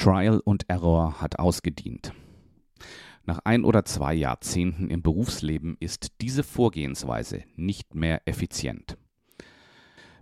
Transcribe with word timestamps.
Trial 0.00 0.40
und 0.42 0.64
Error 0.70 1.20
hat 1.20 1.38
ausgedient. 1.38 2.14
Nach 3.26 3.40
ein 3.44 3.64
oder 3.64 3.84
zwei 3.84 4.14
Jahrzehnten 4.14 4.88
im 4.88 5.02
Berufsleben 5.02 5.76
ist 5.78 6.22
diese 6.22 6.42
Vorgehensweise 6.42 7.44
nicht 7.54 7.94
mehr 7.94 8.26
effizient. 8.26 8.96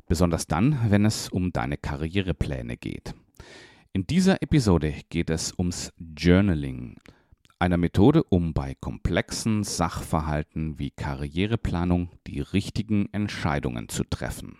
Besonders 0.08 0.48
dann, 0.48 0.90
wenn 0.90 1.04
es 1.04 1.28
um 1.28 1.52
deine 1.52 1.76
Karrierepläne 1.76 2.76
geht. 2.76 3.14
In 3.92 4.04
dieser 4.04 4.42
Episode 4.42 4.94
geht 5.10 5.30
es 5.30 5.56
ums 5.56 5.92
Journaling, 5.96 6.96
einer 7.60 7.76
Methode, 7.76 8.24
um 8.24 8.54
bei 8.54 8.74
komplexen 8.80 9.62
Sachverhalten 9.62 10.80
wie 10.80 10.90
Karriereplanung 10.90 12.10
die 12.26 12.40
richtigen 12.40 13.08
Entscheidungen 13.12 13.88
zu 13.88 14.02
treffen. 14.02 14.58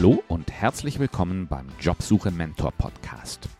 Hallo 0.00 0.22
und 0.28 0.50
herzlich 0.50 0.98
willkommen 0.98 1.46
beim 1.46 1.66
Jobsuche 1.78 2.30
Mentor 2.30 2.72
Podcast. 2.72 3.50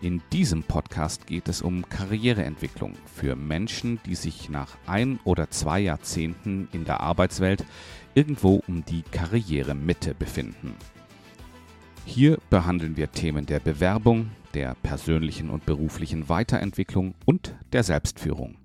In 0.00 0.20
diesem 0.32 0.64
Podcast 0.64 1.28
geht 1.28 1.46
es 1.46 1.62
um 1.62 1.88
Karriereentwicklung 1.88 2.94
für 3.06 3.36
Menschen, 3.36 4.00
die 4.04 4.16
sich 4.16 4.48
nach 4.48 4.76
ein 4.88 5.20
oder 5.22 5.48
zwei 5.50 5.78
Jahrzehnten 5.78 6.68
in 6.72 6.84
der 6.84 6.98
Arbeitswelt 6.98 7.64
irgendwo 8.16 8.60
um 8.66 8.84
die 8.84 9.02
Karrieremitte 9.02 10.12
befinden. 10.12 10.74
Hier 12.04 12.38
behandeln 12.50 12.96
wir 12.96 13.12
Themen 13.12 13.46
der 13.46 13.60
Bewerbung, 13.60 14.32
der 14.54 14.74
persönlichen 14.82 15.50
und 15.50 15.66
beruflichen 15.66 16.28
Weiterentwicklung 16.28 17.14
und 17.26 17.54
der 17.72 17.84
Selbstführung. 17.84 18.56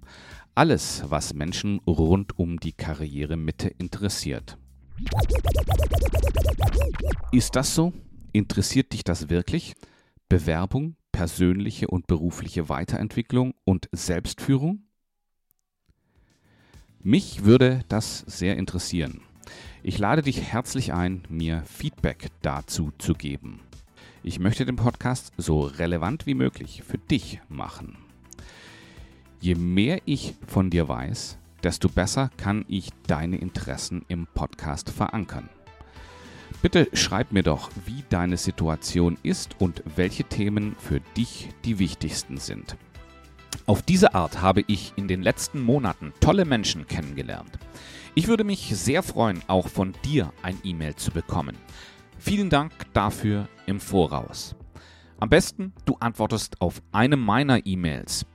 Alles, 0.56 1.04
was 1.08 1.36
Menschen 1.36 1.82
rund 1.86 2.40
um 2.40 2.60
die 2.60 2.74
Karrieremitte 2.74 3.68
interessiert. 3.68 4.58
Ist 7.32 7.56
das 7.56 7.76
so? 7.76 7.94
Interessiert 8.32 8.94
dich 8.94 9.04
das 9.04 9.30
wirklich? 9.30 9.76
Bewerbung, 10.30 10.96
persönliche 11.12 11.88
und 11.88 12.08
berufliche 12.08 12.70
Weiterentwicklung 12.70 13.54
und 13.64 13.90
Selbstführung? 13.92 14.84
Mich 17.02 17.46
würde 17.46 17.82
das 17.88 18.20
sehr 18.20 18.58
interessieren. 18.58 19.22
Ich 19.84 20.00
lade 20.00 20.24
dich 20.24 20.42
herzlich 20.42 20.94
ein, 20.94 21.24
mir 21.30 21.64
Feedback 21.66 22.30
dazu 22.42 22.92
zu 22.98 23.14
geben. 23.14 23.60
Ich 24.24 24.40
möchte 24.40 24.66
den 24.66 24.76
Podcast 24.76 25.32
so 25.38 25.62
relevant 25.62 26.26
wie 26.26 26.34
möglich 26.34 26.82
für 26.84 26.98
dich 26.98 27.40
machen. 27.48 27.98
Je 29.40 29.54
mehr 29.54 30.02
ich 30.06 30.34
von 30.48 30.72
dir 30.72 30.88
weiß, 30.88 31.38
desto 31.66 31.90
besser 31.90 32.30
kann 32.38 32.64
ich 32.68 32.92
deine 33.08 33.38
Interessen 33.38 34.06
im 34.08 34.28
Podcast 34.28 34.92
verankern. 34.92 35.50
Bitte 36.62 36.88
schreib 36.94 37.32
mir 37.32 37.42
doch, 37.42 37.72
wie 37.86 38.04
deine 38.10 38.38
Situation 38.38 39.18
ist 39.24 39.60
und 39.60 39.82
welche 39.96 40.26
Themen 40.26 40.76
für 40.78 41.00
dich 41.18 41.50
die 41.66 41.80
wichtigsten 41.80 42.38
sind. 42.38 42.78
Auf 43.66 43.82
diese 43.82 44.14
Art 44.14 44.44
habe 44.44 44.64
ich 44.68 44.94
in 44.96 45.08
den 45.08 45.24
letzten 45.24 45.60
Monaten 45.60 46.14
tolle 46.20 46.46
Menschen 46.46 46.86
kennengelernt. 46.86 47.58
Ich 48.14 48.28
würde 48.28 48.44
mich 48.44 48.76
sehr 48.76 49.02
freuen, 49.02 49.42
auch 49.48 49.68
von 49.68 49.94
dir 50.06 50.32
ein 50.44 50.60
E-Mail 50.64 50.96
zu 50.96 51.10
bekommen. 51.10 51.58
Vielen 52.20 52.52
Dank 52.52 52.74
dafür 52.94 53.50
im 53.66 53.80
Voraus. 53.80 54.56
Am 55.20 55.30
besten, 55.30 55.74
du 55.86 55.98
antwortest 56.00 56.62
auf 56.62 56.84
eine 56.92 57.18
meiner 57.18 57.66
E-Mails. 57.66 58.28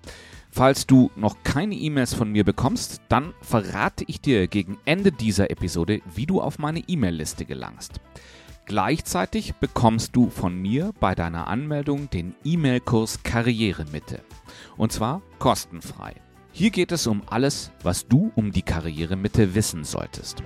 Falls 0.52 0.86
du 0.86 1.10
noch 1.14 1.36
keine 1.44 1.76
E-Mails 1.76 2.12
von 2.12 2.32
mir 2.32 2.44
bekommst, 2.44 3.00
dann 3.08 3.34
verrate 3.40 4.04
ich 4.08 4.20
dir 4.20 4.48
gegen 4.48 4.78
Ende 4.84 5.12
dieser 5.12 5.50
Episode, 5.50 6.00
wie 6.14 6.26
du 6.26 6.40
auf 6.40 6.58
meine 6.58 6.80
E-Mail-Liste 6.80 7.44
gelangst. 7.44 8.00
Gleichzeitig 8.66 9.54
bekommst 9.54 10.14
du 10.14 10.28
von 10.28 10.56
mir 10.56 10.92
bei 10.98 11.14
deiner 11.14 11.46
Anmeldung 11.46 12.10
den 12.10 12.34
E-Mail-Kurs 12.44 13.22
Karrieremitte. 13.22 14.22
Und 14.76 14.92
zwar 14.92 15.22
kostenfrei. 15.38 16.14
Hier 16.52 16.70
geht 16.70 16.90
es 16.90 17.06
um 17.06 17.22
alles, 17.26 17.70
was 17.82 18.08
du 18.08 18.32
um 18.34 18.50
die 18.50 18.62
Karrieremitte 18.62 19.54
wissen 19.54 19.84
solltest. 19.84 20.42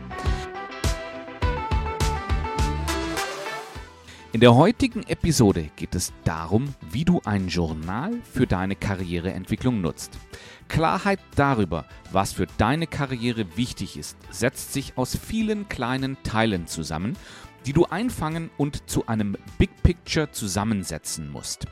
In 4.34 4.40
der 4.40 4.56
heutigen 4.56 5.04
Episode 5.04 5.70
geht 5.76 5.94
es 5.94 6.12
darum, 6.24 6.74
wie 6.90 7.04
du 7.04 7.20
ein 7.24 7.46
Journal 7.46 8.10
für 8.32 8.48
deine 8.48 8.74
Karriereentwicklung 8.74 9.80
nutzt. 9.80 10.18
Klarheit 10.66 11.20
darüber, 11.36 11.84
was 12.10 12.32
für 12.32 12.48
deine 12.58 12.88
Karriere 12.88 13.56
wichtig 13.56 13.96
ist, 13.96 14.16
setzt 14.32 14.72
sich 14.72 14.98
aus 14.98 15.16
vielen 15.16 15.68
kleinen 15.68 16.16
Teilen 16.24 16.66
zusammen, 16.66 17.16
die 17.64 17.72
du 17.72 17.84
einfangen 17.84 18.50
und 18.56 18.90
zu 18.90 19.06
einem 19.06 19.36
Big 19.56 19.70
Picture 19.84 20.28
zusammensetzen 20.32 21.30
musst. 21.30 21.66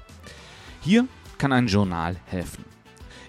Hier 0.83 1.09
kann 1.39 1.53
ein 1.53 1.67
Journal 1.67 2.15
helfen. 2.27 2.65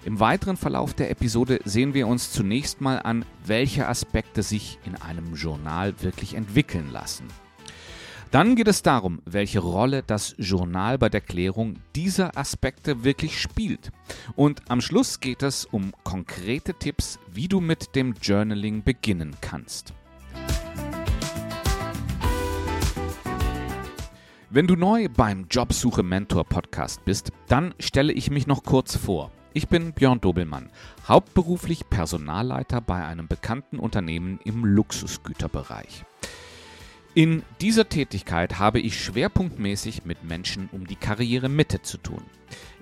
Im 0.04 0.20
weiteren 0.20 0.56
Verlauf 0.56 0.94
der 0.94 1.10
Episode 1.10 1.58
sehen 1.64 1.92
wir 1.92 2.06
uns 2.06 2.30
zunächst 2.30 2.80
mal 2.80 3.00
an, 3.00 3.24
welche 3.44 3.88
Aspekte 3.88 4.44
sich 4.44 4.78
in 4.84 4.94
einem 4.94 5.34
Journal 5.34 6.00
wirklich 6.02 6.34
entwickeln 6.34 6.92
lassen. 6.92 7.26
Dann 8.34 8.56
geht 8.56 8.66
es 8.66 8.82
darum, 8.82 9.22
welche 9.26 9.60
Rolle 9.60 10.02
das 10.02 10.34
Journal 10.38 10.98
bei 10.98 11.08
der 11.08 11.20
Klärung 11.20 11.76
dieser 11.94 12.36
Aspekte 12.36 13.04
wirklich 13.04 13.40
spielt. 13.40 13.92
Und 14.34 14.68
am 14.68 14.80
Schluss 14.80 15.20
geht 15.20 15.44
es 15.44 15.66
um 15.66 15.92
konkrete 16.02 16.74
Tipps, 16.74 17.20
wie 17.30 17.46
du 17.46 17.60
mit 17.60 17.94
dem 17.94 18.14
Journaling 18.20 18.82
beginnen 18.82 19.36
kannst. 19.40 19.94
Wenn 24.50 24.66
du 24.66 24.74
neu 24.74 25.08
beim 25.08 25.46
Jobsuche 25.48 26.02
Mentor 26.02 26.42
Podcast 26.42 27.04
bist, 27.04 27.30
dann 27.46 27.72
stelle 27.78 28.12
ich 28.12 28.32
mich 28.32 28.48
noch 28.48 28.64
kurz 28.64 28.96
vor. 28.96 29.30
Ich 29.52 29.68
bin 29.68 29.92
Björn 29.92 30.20
Dobelmann, 30.20 30.70
hauptberuflich 31.06 31.88
Personalleiter 31.88 32.80
bei 32.80 33.04
einem 33.04 33.28
bekannten 33.28 33.78
Unternehmen 33.78 34.40
im 34.42 34.64
Luxusgüterbereich. 34.64 36.04
In 37.16 37.44
dieser 37.60 37.88
Tätigkeit 37.88 38.58
habe 38.58 38.80
ich 38.80 39.00
schwerpunktmäßig 39.00 40.04
mit 40.04 40.24
Menschen 40.24 40.68
um 40.72 40.84
die 40.84 40.96
Karrieremitte 40.96 41.80
zu 41.80 41.96
tun. 41.96 42.24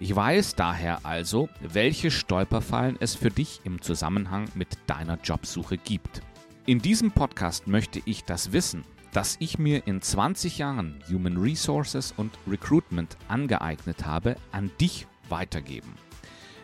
Ich 0.00 0.16
weiß 0.16 0.54
daher 0.54 1.04
also, 1.04 1.50
welche 1.60 2.10
Stolperfallen 2.10 2.96
es 2.98 3.14
für 3.14 3.28
dich 3.28 3.60
im 3.64 3.82
Zusammenhang 3.82 4.48
mit 4.54 4.78
deiner 4.86 5.18
Jobsuche 5.22 5.76
gibt. 5.76 6.22
In 6.64 6.80
diesem 6.80 7.10
Podcast 7.10 7.66
möchte 7.66 8.00
ich 8.06 8.24
das 8.24 8.52
Wissen, 8.52 8.84
das 9.12 9.36
ich 9.38 9.58
mir 9.58 9.86
in 9.86 10.00
20 10.00 10.56
Jahren 10.56 11.04
Human 11.10 11.36
Resources 11.36 12.14
und 12.16 12.32
Recruitment 12.48 13.18
angeeignet 13.28 14.06
habe, 14.06 14.36
an 14.50 14.70
dich 14.80 15.06
weitergeben. 15.28 15.92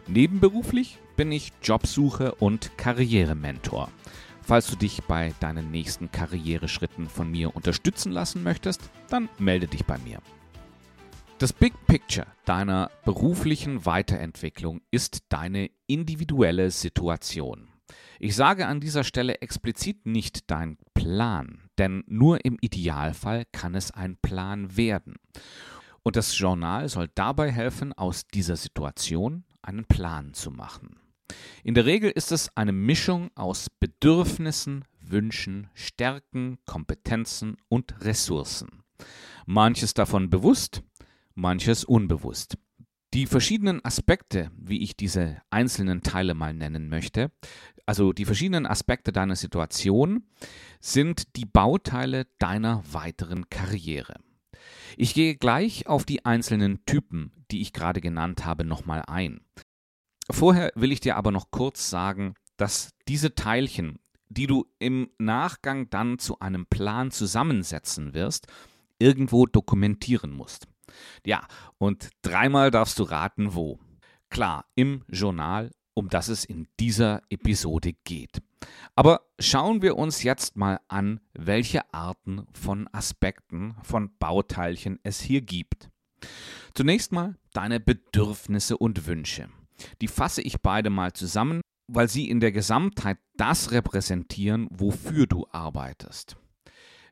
Nebenberuflich 0.07 0.97
bin 1.17 1.31
ich 1.31 1.53
Jobsuche 1.63 2.35
und 2.37 2.79
Karrierementor. 2.79 3.91
Falls 4.49 4.69
du 4.69 4.77
dich 4.77 5.03
bei 5.03 5.35
deinen 5.41 5.71
nächsten 5.71 6.11
Karriereschritten 6.11 7.07
von 7.11 7.31
mir 7.31 7.55
unterstützen 7.55 8.13
lassen 8.13 8.43
möchtest, 8.43 8.81
dann 9.11 9.29
melde 9.39 9.67
dich 9.67 9.85
bei 9.85 9.99
mir. 9.99 10.23
Das 11.37 11.53
Big 11.53 11.75
Picture 11.87 12.27
deiner 12.47 12.91
beruflichen 13.05 13.85
Weiterentwicklung 13.85 14.81
ist 14.91 15.25
deine 15.29 15.69
individuelle 15.87 16.71
Situation. 16.71 17.69
Ich 18.19 18.35
sage 18.35 18.67
an 18.67 18.81
dieser 18.81 19.05
Stelle 19.05 19.43
explizit 19.43 20.07
nicht 20.07 20.51
dein 20.51 20.79
Plan, 20.95 21.69
denn 21.77 22.03
nur 22.07 22.43
im 22.47 22.57
Idealfall 22.63 23.45
kann 23.53 23.75
es 23.75 23.91
ein 23.91 24.17
Plan 24.17 24.79
werden. 24.79 25.17
Und 26.03 26.17
das 26.17 26.39
Journal 26.39 26.89
soll 26.89 27.11
dabei 27.15 27.53
helfen, 27.53 27.93
aus 27.93 28.27
dieser 28.27 28.57
Situation 28.57 29.45
einen 29.61 29.85
Plan 29.85 30.33
zu 30.33 30.51
machen. 30.51 30.99
In 31.65 31.75
der 31.75 31.87
Regel 31.87 32.11
ist 32.11 32.33
es 32.33 32.51
eine 32.57 32.73
Mischung 32.73 33.31
aus 33.35 33.69
Bedürfnissen, 33.81 34.85
Wünschen, 35.01 35.69
Stärken, 35.75 36.59
Kompetenzen 36.67 37.57
und 37.69 37.95
Ressourcen. 38.05 38.83
Manches 39.47 39.95
davon 39.95 40.31
bewusst, 40.31 40.83
manches 41.35 41.85
unbewusst. 41.85 42.59
Die 43.15 43.27
verschiedenen 43.27 43.83
Aspekte, 43.85 44.51
wie 44.57 44.83
ich 44.83 44.97
diese 44.97 45.41
einzelnen 45.49 46.03
Teile 46.03 46.35
mal 46.35 46.53
nennen 46.53 46.91
möchte, 46.91 47.33
also 47.87 48.13
die 48.13 48.27
verschiedenen 48.27 48.67
Aspekte 48.67 49.13
deiner 49.13 49.37
Situation, 49.37 50.25
sind 50.81 51.37
die 51.37 51.47
Bauteile 51.47 52.27
deiner 52.39 52.83
weiteren 52.93 53.49
Karriere. 53.49 54.17
Ich 54.99 55.15
gehe 55.15 55.37
gleich 55.37 55.87
auf 55.87 56.05
die 56.05 56.27
einzelnen 56.27 56.85
Typen, 56.85 57.33
die 57.51 57.63
ich 57.63 57.73
gerade 57.73 58.03
genannt 58.03 58.45
habe, 58.45 58.65
nochmal 58.65 59.03
ein. 59.07 59.41
Vorher 60.31 60.71
will 60.75 60.93
ich 60.93 61.01
dir 61.01 61.17
aber 61.17 61.31
noch 61.31 61.51
kurz 61.51 61.89
sagen, 61.89 62.35
dass 62.57 62.91
diese 63.09 63.35
Teilchen, 63.35 63.99
die 64.29 64.47
du 64.47 64.67
im 64.79 65.11
Nachgang 65.19 65.89
dann 65.91 66.19
zu 66.19 66.39
einem 66.41 66.67
Plan 66.67 67.11
zusammensetzen 67.11 68.15
wirst, 68.15 68.47
irgendwo 68.99 69.47
dokumentieren 69.47 70.33
musst. 70.33 70.67
Ja, 71.25 71.47
und 71.79 72.11
dreimal 72.23 72.71
darfst 72.71 72.99
du 72.99 73.05
raten, 73.05 73.55
wo. 73.55 73.79
Klar, 74.29 74.67
im 74.75 75.05
Journal, 75.09 75.71
um 75.95 76.09
das 76.09 76.29
es 76.29 76.45
in 76.45 76.69
dieser 76.79 77.23
Episode 77.31 77.95
geht. 78.05 78.43
Aber 78.95 79.23
schauen 79.39 79.83
wir 79.83 79.97
uns 79.97 80.23
jetzt 80.23 80.57
mal 80.57 80.81
an, 80.89 81.21
welche 81.33 81.93
Arten 81.95 82.47
von 82.53 82.89
Aspekten, 82.93 83.77
von 83.83 84.17
Bauteilchen 84.19 84.99
es 85.03 85.21
hier 85.21 85.41
gibt. 85.41 85.89
Zunächst 86.75 87.13
mal 87.13 87.37
deine 87.53 87.81
Bedürfnisse 87.81 88.77
und 88.77 89.07
Wünsche. 89.07 89.49
Die 90.01 90.09
fasse 90.09 90.43
ich 90.43 90.61
beide 90.61 90.91
mal 90.91 91.13
zusammen, 91.13 91.61
weil 91.89 92.09
sie 92.09 92.29
in 92.29 92.41
der 92.41 92.53
Gesamtheit 92.53 93.19
das 93.37 93.73
repräsentieren, 93.73 94.69
wofür 94.71 95.27
du 95.27 95.47
arbeitest. 95.51 96.37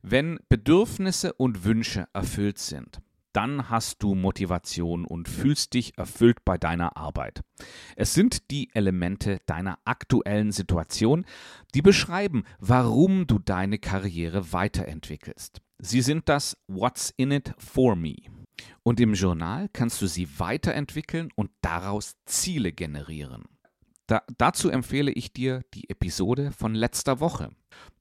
Wenn 0.02 0.38
Bedürfnisse 0.48 1.32
und 1.32 1.64
Wünsche 1.64 2.06
erfüllt 2.12 2.58
sind, 2.58 3.00
dann 3.36 3.68
hast 3.68 4.02
du 4.02 4.14
Motivation 4.14 5.04
und 5.04 5.28
fühlst 5.28 5.74
dich 5.74 5.98
erfüllt 5.98 6.44
bei 6.46 6.56
deiner 6.56 6.96
Arbeit. 6.96 7.42
Es 7.94 8.14
sind 8.14 8.50
die 8.50 8.70
Elemente 8.72 9.40
deiner 9.44 9.78
aktuellen 9.84 10.52
Situation, 10.52 11.26
die 11.74 11.82
beschreiben, 11.82 12.44
warum 12.60 13.26
du 13.26 13.38
deine 13.38 13.78
Karriere 13.78 14.52
weiterentwickelst. 14.52 15.60
Sie 15.78 16.00
sind 16.00 16.30
das 16.30 16.56
What's 16.66 17.12
in 17.18 17.30
it 17.30 17.52
for 17.58 17.94
me. 17.94 18.16
Und 18.82 19.00
im 19.00 19.14
Journal 19.14 19.68
kannst 19.72 20.00
du 20.00 20.06
sie 20.06 20.28
weiterentwickeln 20.38 21.30
und 21.34 21.50
daraus 21.60 22.16
Ziele 22.24 22.72
generieren. 22.72 23.44
Da, 24.06 24.22
dazu 24.38 24.70
empfehle 24.70 25.10
ich 25.10 25.32
dir 25.32 25.62
die 25.74 25.90
Episode 25.90 26.52
von 26.52 26.74
letzter 26.74 27.18
Woche, 27.18 27.50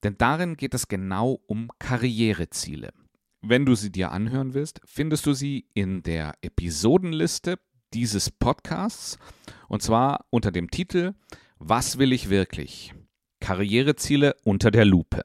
denn 0.04 0.18
darin 0.18 0.56
geht 0.56 0.75
es 0.75 0.88
genau 0.88 1.40
um 1.48 1.69
Karriereziele. 1.80 2.94
Wenn 3.42 3.66
du 3.66 3.75
sie 3.75 3.92
dir 3.92 4.12
anhören 4.12 4.54
willst, 4.54 4.81
findest 4.86 5.25
du 5.25 5.34
sie 5.34 5.68
in 5.74 6.04
der 6.04 6.34
Episodenliste 6.42 7.60
dieses 7.94 8.30
Podcasts 8.30 9.18
und 9.68 9.81
zwar 9.81 10.25
unter 10.30 10.51
dem 10.51 10.69
Titel 10.69 11.13
Was 11.58 11.98
will 11.98 12.13
ich 12.13 12.30
wirklich? 12.30 12.94
Karriereziele 13.40 14.36
unter 14.44 14.72
der 14.72 14.86
Lupe. 14.86 15.22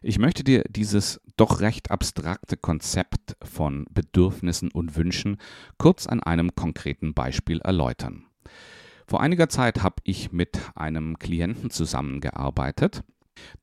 Ich 0.00 0.18
möchte 0.18 0.44
dir 0.44 0.62
dieses 0.68 1.20
doch 1.36 1.60
recht 1.60 1.90
abstrakte 1.90 2.56
Konzept 2.56 3.36
von 3.42 3.86
Bedürfnissen 3.90 4.70
und 4.70 4.96
Wünschen 4.96 5.38
kurz 5.76 6.06
an 6.06 6.22
einem 6.22 6.54
konkreten 6.54 7.14
Beispiel 7.14 7.60
erläutern. 7.60 8.24
Vor 9.06 9.20
einiger 9.20 9.48
Zeit 9.48 9.82
habe 9.82 9.96
ich 10.04 10.32
mit 10.32 10.60
einem 10.74 11.18
Klienten 11.18 11.70
zusammengearbeitet, 11.70 13.02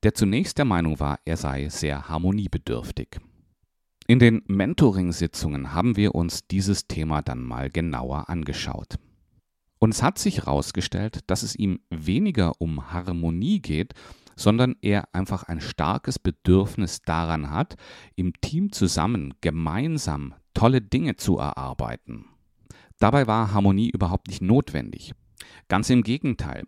der 0.02 0.14
zunächst 0.14 0.58
der 0.58 0.64
Meinung 0.64 1.00
war, 1.00 1.20
er 1.24 1.36
sei 1.36 1.68
sehr 1.68 2.08
harmoniebedürftig. 2.08 3.20
In 4.06 4.18
den 4.18 4.42
Mentoring-Sitzungen 4.46 5.72
haben 5.72 5.96
wir 5.96 6.14
uns 6.14 6.46
dieses 6.46 6.86
Thema 6.86 7.22
dann 7.22 7.42
mal 7.42 7.70
genauer 7.70 8.28
angeschaut. 8.28 8.98
Und 9.78 9.94
es 9.94 10.02
hat 10.02 10.18
sich 10.18 10.38
herausgestellt, 10.38 11.20
dass 11.26 11.42
es 11.42 11.56
ihm 11.56 11.80
weniger 11.90 12.60
um 12.60 12.92
Harmonie 12.92 13.60
geht, 13.60 13.94
sondern 14.36 14.76
er 14.82 15.14
einfach 15.14 15.42
ein 15.44 15.60
starkes 15.60 16.18
Bedürfnis 16.18 17.02
daran 17.02 17.50
hat, 17.50 17.76
im 18.14 18.32
Team 18.40 18.70
zusammen 18.70 19.34
gemeinsam 19.40 20.34
tolle 20.54 20.80
Dinge 20.80 21.16
zu 21.16 21.38
erarbeiten. 21.38 22.26
Dabei 22.98 23.26
war 23.26 23.52
Harmonie 23.52 23.90
überhaupt 23.90 24.28
nicht 24.28 24.42
notwendig. 24.42 25.12
Ganz 25.68 25.90
im 25.90 26.02
Gegenteil. 26.02 26.64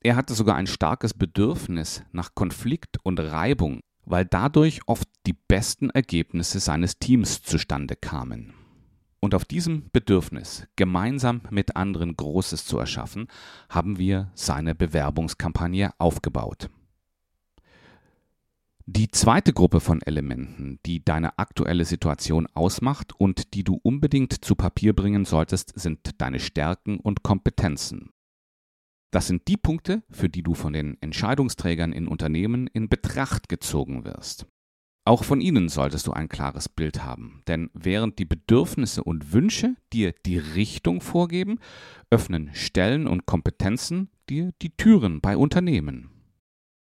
Er 0.00 0.16
hatte 0.16 0.34
sogar 0.34 0.56
ein 0.56 0.66
starkes 0.66 1.12
Bedürfnis 1.12 2.04
nach 2.12 2.34
Konflikt 2.34 2.98
und 3.02 3.18
Reibung, 3.18 3.80
weil 4.04 4.24
dadurch 4.24 4.80
oft 4.86 5.08
die 5.26 5.32
besten 5.32 5.90
Ergebnisse 5.90 6.60
seines 6.60 6.98
Teams 6.98 7.42
zustande 7.42 7.96
kamen. 7.96 8.54
Und 9.20 9.34
auf 9.34 9.44
diesem 9.44 9.90
Bedürfnis, 9.90 10.68
gemeinsam 10.76 11.40
mit 11.50 11.74
anderen 11.74 12.16
Großes 12.16 12.64
zu 12.64 12.78
erschaffen, 12.78 13.26
haben 13.68 13.98
wir 13.98 14.30
seine 14.34 14.76
Bewerbungskampagne 14.76 15.90
aufgebaut. 15.98 16.70
Die 18.90 19.10
zweite 19.10 19.52
Gruppe 19.52 19.80
von 19.80 20.00
Elementen, 20.00 20.78
die 20.86 21.04
deine 21.04 21.38
aktuelle 21.38 21.84
Situation 21.84 22.46
ausmacht 22.54 23.12
und 23.20 23.52
die 23.52 23.62
du 23.62 23.78
unbedingt 23.82 24.42
zu 24.42 24.54
Papier 24.54 24.96
bringen 24.96 25.26
solltest, 25.26 25.78
sind 25.78 26.22
deine 26.22 26.40
Stärken 26.40 26.98
und 26.98 27.22
Kompetenzen. 27.22 28.14
Das 29.10 29.26
sind 29.26 29.46
die 29.46 29.58
Punkte, 29.58 30.04
für 30.08 30.30
die 30.30 30.42
du 30.42 30.54
von 30.54 30.72
den 30.72 30.96
Entscheidungsträgern 31.02 31.92
in 31.92 32.08
Unternehmen 32.08 32.66
in 32.66 32.88
Betracht 32.88 33.50
gezogen 33.50 34.06
wirst. 34.06 34.46
Auch 35.04 35.22
von 35.22 35.42
ihnen 35.42 35.68
solltest 35.68 36.06
du 36.06 36.12
ein 36.12 36.30
klares 36.30 36.70
Bild 36.70 37.04
haben, 37.04 37.42
denn 37.46 37.68
während 37.74 38.18
die 38.18 38.24
Bedürfnisse 38.24 39.04
und 39.04 39.34
Wünsche 39.34 39.76
dir 39.92 40.14
die 40.24 40.38
Richtung 40.38 41.02
vorgeben, 41.02 41.58
öffnen 42.08 42.54
Stellen 42.54 43.06
und 43.06 43.26
Kompetenzen 43.26 44.08
dir 44.30 44.52
die 44.62 44.74
Türen 44.74 45.20
bei 45.20 45.36
Unternehmen. 45.36 46.17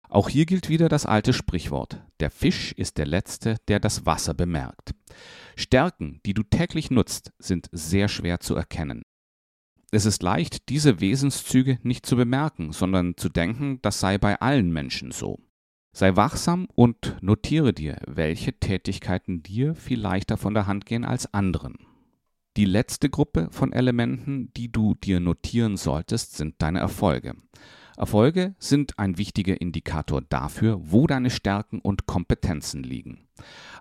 Auch 0.08 0.29
hier 0.29 0.47
gilt 0.47 0.69
wieder 0.69 0.88
das 0.88 1.06
alte 1.06 1.32
Sprichwort, 1.32 2.03
der 2.20 2.31
Fisch 2.31 2.73
ist 2.73 2.99
der 2.99 3.06
Letzte, 3.06 3.56
der 3.69 3.81
das 3.81 4.06
Wasser 4.06 4.35
bemerkt. 4.35 4.94
Stärken, 5.56 6.20
die 6.26 6.35
du 6.35 6.43
täglich 6.43 6.91
nutzt, 6.91 7.32
sind 7.38 7.69
sehr 7.73 8.08
schwer 8.08 8.41
zu 8.41 8.55
erkennen. 8.55 9.03
Es 9.91 10.05
ist 10.05 10.23
leicht, 10.23 10.69
diese 10.69 11.00
Wesenszüge 11.00 11.79
nicht 11.82 12.06
zu 12.06 12.17
bemerken, 12.17 12.73
sondern 12.73 13.17
zu 13.17 13.29
denken, 13.29 13.81
das 13.82 14.00
sei 14.00 14.19
bei 14.19 14.41
allen 14.41 14.73
Menschen 14.73 15.12
so. 15.12 15.38
Sei 15.93 16.14
wachsam 16.14 16.69
und 16.75 17.17
notiere 17.23 17.73
dir, 17.73 17.97
welche 18.06 18.52
Tätigkeiten 18.52 19.43
dir 19.43 19.75
viel 19.75 19.99
leichter 19.99 20.37
von 20.37 20.52
der 20.52 20.67
Hand 20.67 20.85
gehen 20.85 21.05
als 21.05 21.32
anderen. 21.32 21.79
Die 22.59 22.67
letzte 22.67 23.09
Gruppe 23.09 23.49
von 23.50 23.73
Elementen, 23.73 24.52
die 24.55 24.70
du 24.70 24.94
dir 24.94 25.20
notieren 25.20 25.76
solltest, 25.76 26.37
sind 26.37 26.56
deine 26.59 26.81
Erfolge. 26.81 27.35
Erfolge 27.97 28.55
sind 28.59 28.99
ein 28.99 29.19
wichtiger 29.19 29.61
Indikator 29.61 30.23
dafür, 30.23 30.79
wo 30.83 31.07
deine 31.07 31.31
Stärken 31.31 31.81
und 31.81 32.07
Kompetenzen 32.07 32.83
liegen. 32.83 33.27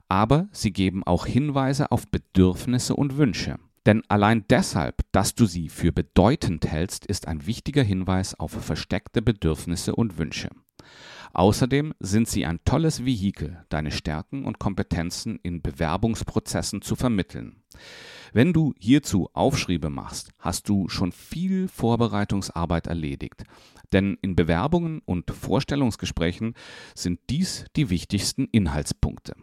Aber 0.07 0.47
sie 0.51 0.71
geben 0.71 1.03
auch 1.03 1.25
Hinweise 1.25 1.91
auf 1.91 2.07
Bedürfnisse 2.07 2.95
und 2.95 3.17
Wünsche. 3.17 3.57
Denn 3.85 4.01
allein 4.07 4.45
deshalb, 4.49 5.01
dass 5.11 5.35
du 5.35 5.45
sie 5.45 5.69
für 5.69 5.91
bedeutend 5.91 6.65
hältst, 6.65 7.05
ist 7.05 7.27
ein 7.27 7.45
wichtiger 7.45 7.83
Hinweis 7.83 8.39
auf 8.39 8.51
versteckte 8.51 9.21
Bedürfnisse 9.21 9.95
und 9.95 10.17
Wünsche. 10.17 10.49
Außerdem 11.35 11.93
sind 11.99 12.29
sie 12.29 12.45
ein 12.45 12.61
tolles 12.63 13.03
Vehikel, 13.03 13.65
deine 13.67 13.91
Stärken 13.91 14.45
und 14.45 14.57
Kompetenzen 14.57 15.37
in 15.43 15.61
Bewerbungsprozessen 15.61 16.81
zu 16.81 16.95
vermitteln. 16.95 17.61
Wenn 18.31 18.53
du 18.53 18.73
hierzu 18.79 19.29
Aufschriebe 19.33 19.89
machst, 19.89 20.31
hast 20.39 20.69
du 20.69 20.87
schon 20.87 21.11
viel 21.11 21.67
Vorbereitungsarbeit 21.67 22.87
erledigt. 22.87 23.43
Denn 23.91 24.17
in 24.21 24.37
Bewerbungen 24.37 25.01
und 25.03 25.29
Vorstellungsgesprächen 25.29 26.53
sind 26.95 27.19
dies 27.29 27.65
die 27.75 27.89
wichtigsten 27.89 28.45
Inhaltspunkte. 28.53 29.35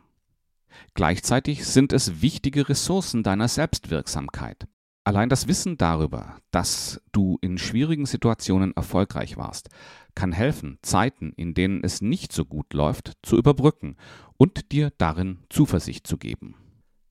Gleichzeitig 0.95 1.67
sind 1.67 1.93
es 1.93 2.23
wichtige 2.23 2.71
Ressourcen 2.71 3.23
deiner 3.23 3.49
Selbstwirksamkeit. 3.49 4.67
Allein 5.05 5.29
das 5.29 5.49
Wissen 5.49 5.77
darüber, 5.77 6.37
dass 6.53 7.03
du 7.11 7.37
in 7.41 7.59
schwierigen 7.59 8.07
Situationen 8.07 8.73
erfolgreich 8.77 9.37
warst, 9.37 9.69
kann 10.15 10.33
helfen, 10.33 10.79
Zeiten, 10.83 11.33
in 11.37 11.55
denen 11.55 11.83
es 11.85 12.01
nicht 12.01 12.33
so 12.33 12.45
gut 12.45 12.73
läuft, 12.75 13.13
zu 13.23 13.37
überbrücken 13.37 13.97
und 14.37 14.73
dir 14.73 14.93
darin 14.99 15.39
Zuversicht 15.49 16.07
zu 16.07 16.19
geben. 16.19 16.57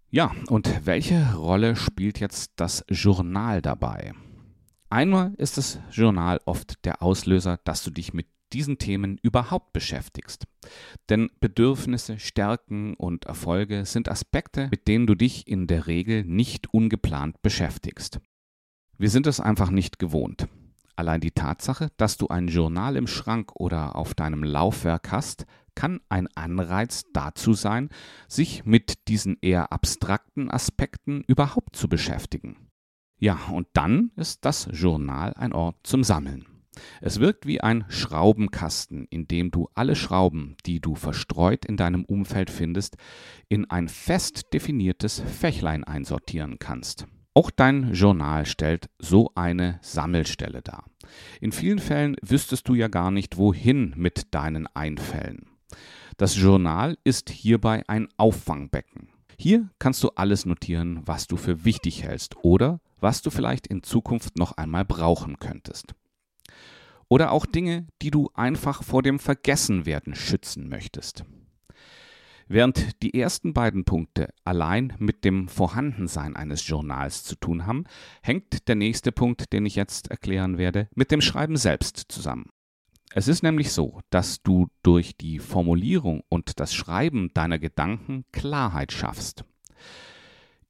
Ja, 0.09 0.31
und 0.47 0.85
welche 0.85 1.35
Rolle 1.35 1.75
spielt 1.75 2.19
jetzt 2.19 2.51
das 2.57 2.83
Journal 2.89 3.61
dabei? 3.61 4.13
Einmal 4.89 5.33
ist 5.37 5.57
das 5.57 5.79
Journal 5.89 6.41
oft 6.45 6.83
der 6.83 7.01
Auslöser, 7.01 7.59
dass 7.63 7.81
du 7.83 7.91
dich 7.91 8.13
mit 8.13 8.27
diesen 8.51 8.77
Themen 8.77 9.17
überhaupt 9.21 9.71
beschäftigst. 9.71 10.45
Denn 11.09 11.29
Bedürfnisse, 11.39 12.19
Stärken 12.19 12.93
und 12.95 13.25
Erfolge 13.25 13.85
sind 13.85 14.09
Aspekte, 14.09 14.67
mit 14.69 14.89
denen 14.89 15.07
du 15.07 15.15
dich 15.15 15.47
in 15.47 15.67
der 15.67 15.87
Regel 15.87 16.25
nicht 16.25 16.73
ungeplant 16.73 17.41
beschäftigst. 17.41 18.19
Wir 18.97 19.09
sind 19.09 19.27
es 19.27 19.39
einfach 19.39 19.69
nicht 19.71 19.97
gewohnt. 19.97 20.47
Allein 21.01 21.19
die 21.19 21.31
Tatsache, 21.31 21.89
dass 21.97 22.17
du 22.17 22.27
ein 22.27 22.47
Journal 22.47 22.95
im 22.95 23.07
Schrank 23.07 23.53
oder 23.55 23.95
auf 23.95 24.13
deinem 24.13 24.43
Laufwerk 24.43 25.11
hast, 25.11 25.47
kann 25.73 25.99
ein 26.09 26.27
Anreiz 26.35 27.05
dazu 27.11 27.55
sein, 27.55 27.89
sich 28.27 28.65
mit 28.65 29.07
diesen 29.07 29.35
eher 29.41 29.71
abstrakten 29.71 30.51
Aspekten 30.51 31.23
überhaupt 31.25 31.75
zu 31.75 31.89
beschäftigen. 31.89 32.67
Ja, 33.19 33.39
und 33.51 33.65
dann 33.73 34.11
ist 34.15 34.45
das 34.45 34.69
Journal 34.71 35.33
ein 35.33 35.53
Ort 35.53 35.77
zum 35.81 36.03
Sammeln. 36.03 36.45
Es 37.01 37.19
wirkt 37.19 37.47
wie 37.47 37.61
ein 37.61 37.83
Schraubenkasten, 37.89 39.07
in 39.09 39.27
dem 39.27 39.49
du 39.49 39.69
alle 39.73 39.95
Schrauben, 39.95 40.55
die 40.67 40.81
du 40.81 40.93
verstreut 40.93 41.65
in 41.65 41.77
deinem 41.77 42.05
Umfeld 42.05 42.51
findest, 42.51 42.95
in 43.49 43.67
ein 43.71 43.89
fest 43.89 44.53
definiertes 44.53 45.19
Fächlein 45.19 45.83
einsortieren 45.83 46.59
kannst. 46.59 47.07
Auch 47.33 47.49
dein 47.49 47.93
Journal 47.93 48.45
stellt 48.45 48.89
so 48.99 49.31
eine 49.35 49.79
Sammelstelle 49.81 50.61
dar. 50.61 50.85
In 51.39 51.51
vielen 51.51 51.79
Fällen 51.79 52.15
wüsstest 52.21 52.67
du 52.67 52.73
ja 52.73 52.87
gar 52.89 53.09
nicht, 53.11 53.37
wohin 53.37 53.93
mit 53.95 54.33
deinen 54.33 54.67
Einfällen. 54.67 55.47
Das 56.17 56.35
Journal 56.35 56.97
ist 57.03 57.29
hierbei 57.29 57.83
ein 57.87 58.09
Auffangbecken. 58.17 59.09
Hier 59.37 59.69
kannst 59.79 60.03
du 60.03 60.09
alles 60.15 60.45
notieren, 60.45 61.01
was 61.05 61.27
du 61.27 61.37
für 61.37 61.63
wichtig 61.65 62.03
hältst 62.03 62.35
oder 62.43 62.79
was 62.99 63.21
du 63.21 63.29
vielleicht 63.29 63.65
in 63.65 63.81
Zukunft 63.81 64.37
noch 64.37 64.51
einmal 64.57 64.85
brauchen 64.85 65.39
könntest. 65.39 65.95
oder 67.11 67.31
auch 67.33 67.45
Dinge, 67.45 67.87
die 68.01 68.09
du 68.09 68.29
einfach 68.35 68.83
vor 68.83 69.03
dem 69.03 69.19
Vergessenwerden 69.19 70.15
schützen 70.15 70.69
möchtest. 70.69 71.25
Während 72.53 73.01
die 73.01 73.17
ersten 73.17 73.53
beiden 73.53 73.85
Punkte 73.85 74.33
allein 74.43 74.93
mit 74.99 75.23
dem 75.23 75.47
Vorhandensein 75.47 76.35
eines 76.35 76.67
Journals 76.67 77.23
zu 77.23 77.37
tun 77.37 77.65
haben, 77.65 77.85
hängt 78.21 78.67
der 78.67 78.75
nächste 78.75 79.13
Punkt, 79.13 79.53
den 79.53 79.65
ich 79.65 79.75
jetzt 79.75 80.11
erklären 80.11 80.57
werde, 80.57 80.89
mit 80.93 81.11
dem 81.11 81.21
Schreiben 81.21 81.55
selbst 81.55 82.07
zusammen. 82.09 82.49
Es 83.13 83.29
ist 83.29 83.41
nämlich 83.41 83.71
so, 83.71 84.01
dass 84.09 84.43
du 84.43 84.67
durch 84.83 85.15
die 85.15 85.39
Formulierung 85.39 86.23
und 86.27 86.59
das 86.59 86.73
Schreiben 86.73 87.29
deiner 87.33 87.57
Gedanken 87.57 88.25
Klarheit 88.33 88.91
schaffst. 88.91 89.45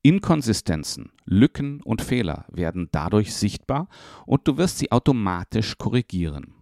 Inkonsistenzen, 0.04 1.12
Lücken 1.26 1.82
und 1.82 2.04
Fehler 2.04 2.46
werden 2.52 2.90
dadurch 2.92 3.34
sichtbar 3.34 3.90
und 4.28 4.48
du 4.48 4.56
wirst 4.56 4.78
sie 4.78 4.92
automatisch 4.92 5.80
korrigieren. 5.80 6.54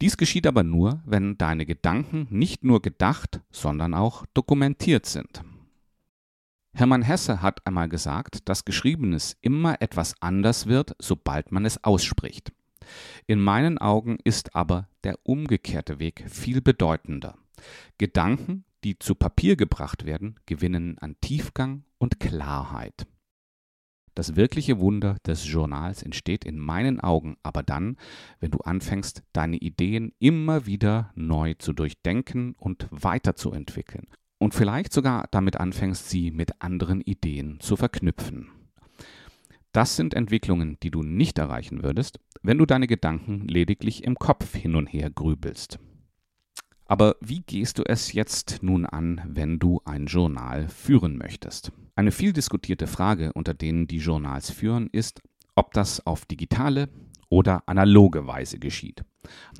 Dies 0.00 0.16
geschieht 0.16 0.46
aber 0.46 0.62
nur, 0.62 1.02
wenn 1.04 1.36
deine 1.36 1.66
Gedanken 1.66 2.26
nicht 2.30 2.64
nur 2.64 2.80
gedacht, 2.80 3.40
sondern 3.50 3.92
auch 3.94 4.24
dokumentiert 4.32 5.06
sind. 5.06 5.42
Hermann 6.72 7.02
Hesse 7.02 7.42
hat 7.42 7.66
einmal 7.66 7.88
gesagt, 7.88 8.48
dass 8.48 8.64
Geschriebenes 8.64 9.36
immer 9.40 9.82
etwas 9.82 10.14
anders 10.20 10.66
wird, 10.66 10.94
sobald 10.98 11.52
man 11.52 11.64
es 11.64 11.82
ausspricht. 11.84 12.52
In 13.26 13.40
meinen 13.40 13.78
Augen 13.78 14.18
ist 14.24 14.54
aber 14.54 14.88
der 15.04 15.18
umgekehrte 15.24 15.98
Weg 15.98 16.24
viel 16.28 16.62
bedeutender. 16.62 17.36
Gedanken, 17.98 18.64
die 18.84 18.98
zu 18.98 19.14
Papier 19.14 19.56
gebracht 19.56 20.06
werden, 20.06 20.36
gewinnen 20.46 20.96
an 20.98 21.16
Tiefgang 21.20 21.84
und 21.98 22.20
Klarheit. 22.20 23.06
Das 24.14 24.36
wirkliche 24.36 24.80
Wunder 24.80 25.16
des 25.26 25.50
Journals 25.50 26.02
entsteht 26.02 26.44
in 26.44 26.58
meinen 26.58 27.00
Augen 27.00 27.36
aber 27.42 27.62
dann, 27.62 27.96
wenn 28.40 28.50
du 28.50 28.58
anfängst, 28.58 29.22
deine 29.32 29.56
Ideen 29.56 30.12
immer 30.18 30.66
wieder 30.66 31.12
neu 31.14 31.54
zu 31.54 31.72
durchdenken 31.72 32.54
und 32.58 32.88
weiterzuentwickeln 32.90 34.08
und 34.38 34.54
vielleicht 34.54 34.92
sogar 34.92 35.26
damit 35.30 35.58
anfängst, 35.58 36.08
sie 36.08 36.30
mit 36.30 36.60
anderen 36.60 37.00
Ideen 37.00 37.60
zu 37.60 37.76
verknüpfen. 37.76 38.48
Das 39.72 39.94
sind 39.94 40.14
Entwicklungen, 40.14 40.78
die 40.82 40.90
du 40.90 41.02
nicht 41.02 41.38
erreichen 41.38 41.84
würdest, 41.84 42.18
wenn 42.42 42.58
du 42.58 42.66
deine 42.66 42.88
Gedanken 42.88 43.46
lediglich 43.46 44.02
im 44.02 44.16
Kopf 44.16 44.56
hin 44.56 44.74
und 44.74 44.88
her 44.88 45.10
grübelst. 45.10 45.78
Aber 46.90 47.14
wie 47.20 47.42
gehst 47.42 47.78
du 47.78 47.84
es 47.84 48.14
jetzt 48.14 48.64
nun 48.64 48.84
an, 48.84 49.20
wenn 49.24 49.60
du 49.60 49.80
ein 49.84 50.06
Journal 50.06 50.68
führen 50.68 51.18
möchtest? 51.18 51.70
Eine 51.94 52.10
viel 52.10 52.32
diskutierte 52.32 52.88
Frage 52.88 53.32
unter 53.32 53.54
denen, 53.54 53.86
die 53.86 53.98
Journals 53.98 54.50
führen, 54.50 54.88
ist, 54.90 55.22
ob 55.54 55.72
das 55.72 56.04
auf 56.04 56.26
digitale 56.26 56.88
oder 57.28 57.62
analoge 57.68 58.26
Weise 58.26 58.58
geschieht. 58.58 59.04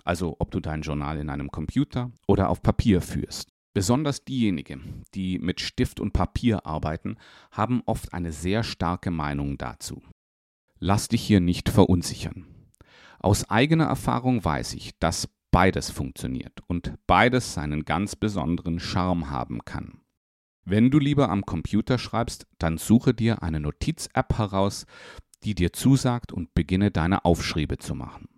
Also 0.04 0.34
ob 0.40 0.50
du 0.50 0.58
dein 0.58 0.82
Journal 0.82 1.18
in 1.18 1.30
einem 1.30 1.52
Computer 1.52 2.10
oder 2.26 2.48
auf 2.48 2.62
Papier 2.62 3.00
führst. 3.00 3.52
Besonders 3.74 4.24
diejenigen, 4.24 5.04
die 5.14 5.38
mit 5.38 5.60
Stift 5.60 6.00
und 6.00 6.12
Papier 6.12 6.66
arbeiten, 6.66 7.16
haben 7.52 7.84
oft 7.86 8.12
eine 8.12 8.32
sehr 8.32 8.64
starke 8.64 9.12
Meinung 9.12 9.56
dazu. 9.56 10.02
Lass 10.80 11.06
dich 11.06 11.22
hier 11.22 11.38
nicht 11.38 11.68
verunsichern. 11.68 12.46
Aus 13.20 13.48
eigener 13.48 13.84
Erfahrung 13.84 14.44
weiß 14.44 14.74
ich, 14.74 14.98
dass 14.98 15.28
beides 15.50 15.90
funktioniert 15.90 16.60
und 16.66 16.94
beides 17.06 17.54
seinen 17.54 17.84
ganz 17.84 18.16
besonderen 18.16 18.80
Charme 18.80 19.30
haben 19.30 19.64
kann. 19.64 20.00
Wenn 20.64 20.90
du 20.90 20.98
lieber 20.98 21.30
am 21.30 21.44
Computer 21.46 21.98
schreibst, 21.98 22.46
dann 22.58 22.78
suche 22.78 23.14
dir 23.14 23.42
eine 23.42 23.60
Notiz-App 23.60 24.38
heraus, 24.38 24.86
die 25.42 25.54
dir 25.54 25.72
zusagt 25.72 26.32
und 26.32 26.54
beginne 26.54 26.90
deine 26.90 27.24
Aufschriebe 27.24 27.78
zu 27.78 27.94
machen. 27.94 28.28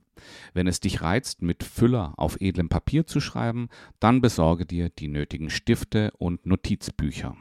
Wenn 0.55 0.67
es 0.67 0.81
dich 0.81 1.03
reizt, 1.03 1.43
mit 1.43 1.65
Füller 1.65 2.15
auf 2.17 2.41
edlem 2.41 2.69
Papier 2.69 3.07
zu 3.07 3.21
schreiben, 3.21 3.69
dann 3.99 4.21
besorge 4.21 4.67
dir 4.67 4.89
die 4.89 5.09
nötigen 5.09 5.51
Stifte 5.51 6.13
und 6.19 6.47
Notizbücher. 6.47 7.37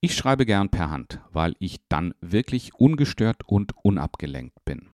Ich 0.00 0.16
schreibe 0.16 0.44
gern 0.44 0.68
per 0.68 0.90
Hand, 0.90 1.20
weil 1.30 1.54
ich 1.60 1.86
dann 1.88 2.14
wirklich 2.20 2.74
ungestört 2.74 3.42
und 3.46 3.72
unabgelenkt 3.84 4.64
bin. 4.64 4.91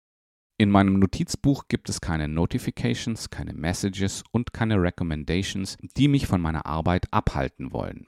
In 0.62 0.70
meinem 0.70 1.00
Notizbuch 1.00 1.66
gibt 1.66 1.88
es 1.88 2.00
keine 2.00 2.28
Notifications, 2.28 3.30
keine 3.30 3.52
Messages 3.52 4.22
und 4.30 4.52
keine 4.52 4.80
Recommendations, 4.80 5.76
die 5.96 6.06
mich 6.06 6.28
von 6.28 6.40
meiner 6.40 6.66
Arbeit 6.66 7.12
abhalten 7.12 7.72
wollen. 7.72 8.06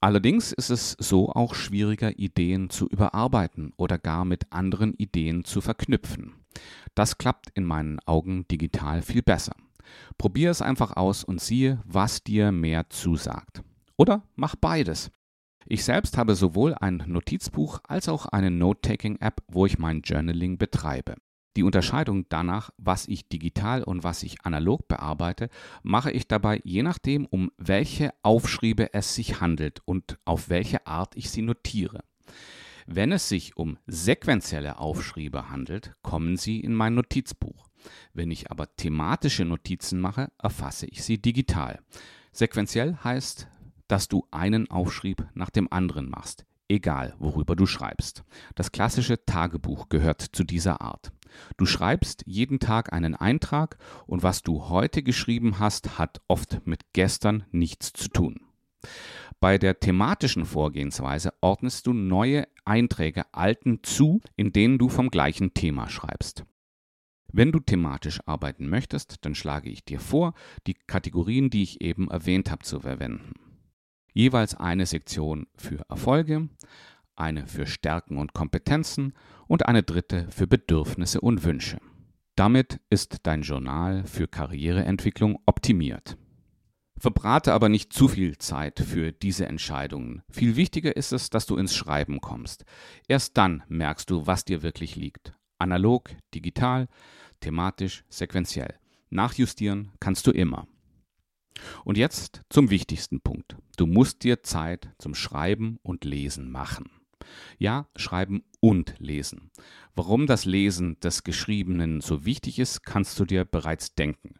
Allerdings 0.00 0.50
ist 0.50 0.70
es 0.70 0.96
so 0.98 1.30
auch 1.30 1.54
schwieriger, 1.54 2.18
Ideen 2.18 2.68
zu 2.68 2.88
überarbeiten 2.88 3.72
oder 3.76 3.96
gar 3.96 4.24
mit 4.24 4.52
anderen 4.52 4.92
Ideen 4.94 5.44
zu 5.44 5.60
verknüpfen. 5.60 6.34
Das 6.96 7.16
klappt 7.16 7.50
in 7.54 7.64
meinen 7.64 8.00
Augen 8.06 8.48
digital 8.48 9.02
viel 9.02 9.22
besser. 9.22 9.54
Probier 10.18 10.50
es 10.50 10.62
einfach 10.62 10.96
aus 10.96 11.22
und 11.22 11.40
siehe, 11.40 11.80
was 11.84 12.24
dir 12.24 12.50
mehr 12.50 12.90
zusagt. 12.90 13.62
Oder 13.96 14.24
mach 14.34 14.56
beides. 14.56 15.12
Ich 15.64 15.84
selbst 15.84 16.18
habe 16.18 16.34
sowohl 16.34 16.74
ein 16.74 17.04
Notizbuch 17.06 17.78
als 17.86 18.08
auch 18.08 18.26
eine 18.26 18.50
Note-Taking-App, 18.50 19.44
wo 19.46 19.64
ich 19.64 19.78
mein 19.78 20.00
Journaling 20.00 20.58
betreibe. 20.58 21.14
Die 21.56 21.62
Unterscheidung 21.62 22.26
danach, 22.28 22.70
was 22.76 23.08
ich 23.08 23.28
digital 23.30 23.82
und 23.82 24.04
was 24.04 24.22
ich 24.22 24.44
analog 24.44 24.88
bearbeite, 24.88 25.48
mache 25.82 26.10
ich 26.10 26.28
dabei 26.28 26.60
je 26.64 26.82
nachdem, 26.82 27.24
um 27.24 27.50
welche 27.56 28.12
Aufschriebe 28.22 28.92
es 28.92 29.14
sich 29.14 29.40
handelt 29.40 29.80
und 29.86 30.18
auf 30.26 30.50
welche 30.50 30.86
Art 30.86 31.16
ich 31.16 31.30
sie 31.30 31.40
notiere. 31.40 32.04
Wenn 32.86 33.10
es 33.10 33.30
sich 33.30 33.56
um 33.56 33.78
sequentielle 33.86 34.78
Aufschriebe 34.78 35.48
handelt, 35.48 35.94
kommen 36.02 36.36
sie 36.36 36.60
in 36.60 36.74
mein 36.74 36.94
Notizbuch. 36.94 37.68
Wenn 38.12 38.30
ich 38.30 38.50
aber 38.50 38.76
thematische 38.76 39.46
Notizen 39.46 39.98
mache, 39.98 40.30
erfasse 40.38 40.86
ich 40.86 41.02
sie 41.04 41.20
digital. 41.20 41.80
Sequentiell 42.32 42.98
heißt, 43.02 43.48
dass 43.88 44.08
du 44.08 44.26
einen 44.30 44.70
Aufschrieb 44.70 45.26
nach 45.32 45.50
dem 45.50 45.72
anderen 45.72 46.10
machst, 46.10 46.44
egal 46.68 47.14
worüber 47.18 47.56
du 47.56 47.64
schreibst. 47.64 48.24
Das 48.54 48.72
klassische 48.72 49.24
Tagebuch 49.24 49.88
gehört 49.88 50.20
zu 50.20 50.44
dieser 50.44 50.82
Art. 50.82 51.12
Du 51.56 51.66
schreibst 51.66 52.22
jeden 52.26 52.58
Tag 52.58 52.92
einen 52.92 53.14
Eintrag 53.14 53.78
und 54.06 54.22
was 54.22 54.42
du 54.42 54.68
heute 54.68 55.02
geschrieben 55.02 55.58
hast, 55.58 55.98
hat 55.98 56.20
oft 56.28 56.66
mit 56.66 56.92
gestern 56.92 57.44
nichts 57.50 57.92
zu 57.92 58.08
tun. 58.08 58.40
Bei 59.40 59.58
der 59.58 59.80
thematischen 59.80 60.46
Vorgehensweise 60.46 61.32
ordnest 61.40 61.86
du 61.86 61.92
neue 61.92 62.46
Einträge 62.64 63.24
alten 63.32 63.80
zu, 63.82 64.20
in 64.36 64.52
denen 64.52 64.78
du 64.78 64.88
vom 64.88 65.10
gleichen 65.10 65.54
Thema 65.54 65.88
schreibst. 65.88 66.44
Wenn 67.32 67.52
du 67.52 67.60
thematisch 67.60 68.20
arbeiten 68.24 68.68
möchtest, 68.68 69.24
dann 69.24 69.34
schlage 69.34 69.68
ich 69.68 69.84
dir 69.84 70.00
vor, 70.00 70.32
die 70.66 70.74
Kategorien, 70.74 71.50
die 71.50 71.62
ich 71.62 71.80
eben 71.82 72.08
erwähnt 72.08 72.50
habe, 72.50 72.64
zu 72.64 72.80
verwenden. 72.80 73.34
Jeweils 74.14 74.54
eine 74.54 74.86
Sektion 74.86 75.46
für 75.56 75.84
Erfolge, 75.90 76.48
eine 77.16 77.46
für 77.46 77.66
Stärken 77.66 78.18
und 78.18 78.32
Kompetenzen 78.32 79.12
und 79.46 79.66
eine 79.66 79.82
dritte 79.82 80.26
für 80.30 80.46
Bedürfnisse 80.46 81.20
und 81.20 81.44
Wünsche. 81.44 81.78
Damit 82.36 82.80
ist 82.90 83.18
dein 83.22 83.42
Journal 83.42 84.04
für 84.04 84.28
Karriereentwicklung 84.28 85.38
optimiert. 85.46 86.18
Verbrate 86.98 87.52
aber 87.52 87.68
nicht 87.68 87.92
zu 87.92 88.08
viel 88.08 88.38
Zeit 88.38 88.80
für 88.80 89.12
diese 89.12 89.46
Entscheidungen. 89.46 90.22
Viel 90.30 90.56
wichtiger 90.56 90.96
ist 90.96 91.12
es, 91.12 91.28
dass 91.28 91.46
du 91.46 91.56
ins 91.56 91.74
Schreiben 91.74 92.20
kommst. 92.20 92.64
Erst 93.06 93.36
dann 93.36 93.62
merkst 93.68 94.10
du, 94.10 94.26
was 94.26 94.44
dir 94.44 94.62
wirklich 94.62 94.96
liegt. 94.96 95.34
Analog, 95.58 96.10
digital, 96.34 96.88
thematisch, 97.40 98.04
sequenziell. 98.08 98.74
Nachjustieren 99.10 99.92
kannst 100.00 100.26
du 100.26 100.30
immer. 100.30 100.66
Und 101.84 101.96
jetzt 101.98 102.42
zum 102.50 102.70
wichtigsten 102.70 103.20
Punkt. 103.20 103.56
Du 103.76 103.86
musst 103.86 104.24
dir 104.24 104.42
Zeit 104.42 104.90
zum 104.98 105.14
Schreiben 105.14 105.78
und 105.82 106.04
Lesen 106.04 106.50
machen. 106.50 106.90
Ja, 107.58 107.88
schreiben 107.96 108.44
und 108.60 108.94
lesen. 108.98 109.50
Warum 109.94 110.26
das 110.26 110.44
Lesen 110.44 110.98
des 111.00 111.24
Geschriebenen 111.24 112.00
so 112.00 112.24
wichtig 112.24 112.58
ist, 112.58 112.84
kannst 112.84 113.18
du 113.18 113.24
dir 113.24 113.44
bereits 113.44 113.94
denken. 113.94 114.34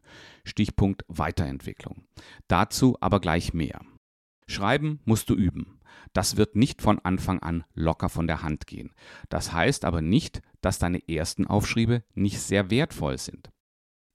Stichpunkt 0.45 1.04
Weiterentwicklung. 1.09 2.06
Dazu 2.49 2.97
aber 3.00 3.21
gleich 3.21 3.54
mehr. 3.54 3.80
Schreiben 4.47 5.00
musst 5.04 5.30
du 5.30 5.35
üben. 5.35 5.80
Das 6.12 6.37
wird 6.37 6.56
nicht 6.56 6.83
von 6.83 6.99
Anfang 7.00 7.40
an 7.40 7.64
locker 7.75 8.09
von 8.09 8.26
der 8.26 8.42
Hand 8.42 8.66
gehen. 8.66 8.92
Das 9.28 9.52
heißt 9.52 9.85
aber 9.85 10.02
nicht, 10.02 10.42
dass 10.61 10.78
deine 10.78 11.09
ersten 11.09 11.47
Aufschriebe 11.47 12.04
nicht 12.14 12.40
sehr 12.40 12.71
wertvoll 12.71 13.18
sind. 13.18 13.50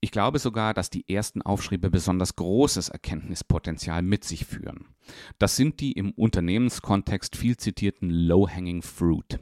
Ich 0.04 0.10
glaube 0.10 0.40
sogar, 0.40 0.74
dass 0.74 0.90
die 0.90 1.08
ersten 1.08 1.42
Aufschriebe 1.42 1.88
besonders 1.88 2.34
großes 2.34 2.88
Erkenntnispotenzial 2.88 4.02
mit 4.02 4.24
sich 4.24 4.44
führen. 4.44 4.96
Das 5.38 5.54
sind 5.54 5.78
die 5.78 5.92
im 5.92 6.10
Unternehmenskontext 6.10 7.36
viel 7.36 7.56
zitierten 7.56 8.10
Low-Hanging 8.10 8.82
Fruit. 8.82 9.38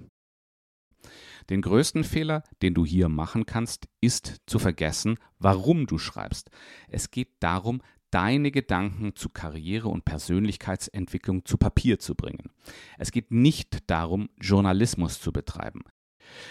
Den 1.48 1.62
größten 1.62 2.04
Fehler, 2.04 2.44
den 2.60 2.74
du 2.74 2.84
hier 2.84 3.08
machen 3.08 3.46
kannst, 3.46 3.88
ist 4.02 4.36
zu 4.46 4.58
vergessen, 4.58 5.16
warum 5.38 5.86
du 5.86 5.96
schreibst. 5.96 6.50
Es 6.88 7.10
geht 7.10 7.30
darum, 7.40 7.80
deine 8.10 8.50
Gedanken 8.50 9.16
zu 9.16 9.30
Karriere 9.30 9.88
und 9.88 10.04
Persönlichkeitsentwicklung 10.04 11.46
zu 11.46 11.56
Papier 11.56 11.98
zu 11.98 12.14
bringen. 12.14 12.50
Es 12.98 13.12
geht 13.12 13.30
nicht 13.30 13.78
darum, 13.88 14.28
Journalismus 14.38 15.22
zu 15.22 15.32
betreiben. 15.32 15.84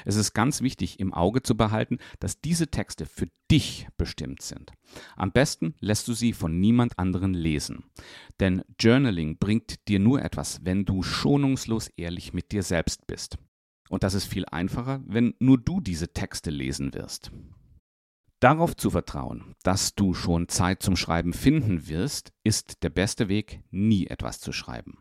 Es 0.05 0.15
ist 0.15 0.33
ganz 0.33 0.61
wichtig 0.61 0.99
im 0.99 1.13
Auge 1.13 1.41
zu 1.41 1.55
behalten, 1.55 1.97
dass 2.19 2.41
diese 2.41 2.67
Texte 2.67 3.05
für 3.05 3.27
dich 3.51 3.87
bestimmt 3.97 4.41
sind. 4.41 4.71
Am 5.15 5.31
besten 5.31 5.75
lässt 5.79 6.07
du 6.07 6.13
sie 6.13 6.33
von 6.33 6.59
niemand 6.59 6.97
anderen 6.99 7.33
lesen. 7.33 7.85
Denn 8.39 8.63
Journaling 8.79 9.37
bringt 9.37 9.87
dir 9.87 9.99
nur 9.99 10.21
etwas, 10.21 10.59
wenn 10.63 10.85
du 10.85 11.03
schonungslos 11.03 11.89
ehrlich 11.97 12.33
mit 12.33 12.51
dir 12.51 12.63
selbst 12.63 13.07
bist. 13.07 13.37
Und 13.89 14.03
das 14.03 14.13
ist 14.13 14.25
viel 14.25 14.45
einfacher, 14.45 15.01
wenn 15.05 15.33
nur 15.39 15.57
du 15.57 15.81
diese 15.81 16.13
Texte 16.13 16.51
lesen 16.51 16.93
wirst. 16.93 17.31
Darauf 18.39 18.77
zu 18.77 18.91
vertrauen, 18.91 19.55
dass 19.63 19.95
du 19.95 20.13
schon 20.13 20.47
Zeit 20.47 20.81
zum 20.81 20.95
Schreiben 20.95 21.33
finden 21.33 21.89
wirst, 21.89 22.31
ist 22.43 22.83
der 22.83 22.89
beste 22.89 23.27
Weg, 23.27 23.61
nie 23.69 24.07
etwas 24.07 24.39
zu 24.39 24.53
schreiben. 24.53 24.97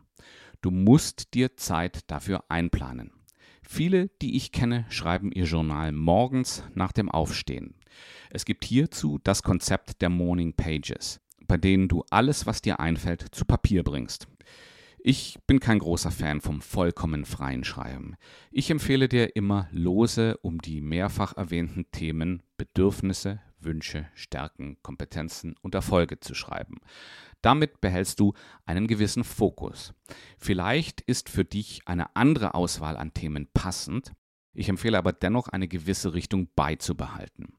Du 0.61 0.71
musst 0.71 1.33
dir 1.33 1.55
Zeit 1.55 2.01
dafür 2.07 2.43
einplanen. 2.49 3.13
Viele, 3.71 4.09
die 4.19 4.35
ich 4.35 4.51
kenne, 4.51 4.87
schreiben 4.89 5.31
ihr 5.31 5.43
Journal 5.43 5.91
morgens 5.91 6.63
nach 6.73 6.91
dem 6.91 7.07
Aufstehen. 7.07 7.75
Es 8.31 8.43
gibt 8.43 8.65
hierzu 8.65 9.19
das 9.23 9.43
Konzept 9.43 10.01
der 10.01 10.09
Morning 10.09 10.53
Pages, 10.53 11.21
bei 11.47 11.55
denen 11.55 11.87
du 11.87 12.03
alles, 12.09 12.47
was 12.47 12.63
dir 12.63 12.79
einfällt, 12.79 13.27
zu 13.31 13.45
Papier 13.45 13.83
bringst. 13.83 14.27
Ich 14.97 15.37
bin 15.45 15.59
kein 15.59 15.77
großer 15.77 16.09
Fan 16.09 16.41
vom 16.41 16.61
vollkommen 16.61 17.25
freien 17.25 17.63
Schreiben. 17.63 18.15
Ich 18.51 18.71
empfehle 18.71 19.07
dir 19.07 19.35
immer 19.35 19.69
lose 19.71 20.37
um 20.41 20.59
die 20.59 20.81
mehrfach 20.81 21.37
erwähnten 21.37 21.85
Themen 21.91 22.41
Bedürfnisse, 22.57 23.39
Wünsche, 23.61 24.07
Stärken, 24.13 24.77
Kompetenzen 24.81 25.55
und 25.61 25.75
Erfolge 25.75 26.19
zu 26.19 26.33
schreiben. 26.33 26.77
Damit 27.41 27.81
behältst 27.81 28.19
du 28.19 28.33
einen 28.65 28.87
gewissen 28.87 29.23
Fokus. 29.23 29.93
Vielleicht 30.37 31.01
ist 31.01 31.29
für 31.29 31.45
dich 31.45 31.81
eine 31.85 32.15
andere 32.15 32.53
Auswahl 32.53 32.97
an 32.97 33.13
Themen 33.13 33.47
passend. 33.53 34.13
Ich 34.53 34.69
empfehle 34.69 34.97
aber 34.97 35.13
dennoch 35.13 35.47
eine 35.47 35.67
gewisse 35.67 36.13
Richtung 36.13 36.49
beizubehalten. 36.55 37.53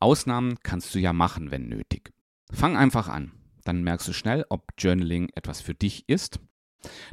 Ausnahmen 0.00 0.58
kannst 0.62 0.94
du 0.94 0.98
ja 0.98 1.12
machen, 1.12 1.50
wenn 1.50 1.68
nötig. 1.68 2.12
Fang 2.50 2.76
einfach 2.76 3.08
an. 3.08 3.32
Dann 3.64 3.82
merkst 3.82 4.08
du 4.08 4.12
schnell, 4.12 4.44
ob 4.48 4.72
Journaling 4.78 5.30
etwas 5.34 5.60
für 5.60 5.74
dich 5.74 6.08
ist. 6.08 6.40